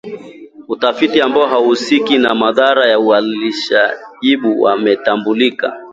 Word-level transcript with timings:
utafiti 0.67 1.21
ambapo 1.21 1.53
wahusika 1.55 2.17
na 2.17 2.35
mandhari 2.35 2.89
ya 2.89 2.99
uhalisiajabu 2.99 4.67
yametambuliwa 4.69 5.77